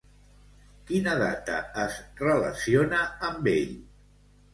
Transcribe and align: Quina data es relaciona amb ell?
Quina 0.91 1.11
data 1.19 1.57
es 1.83 1.97
relaciona 2.21 3.03
amb 3.29 3.51
ell? 3.53 3.77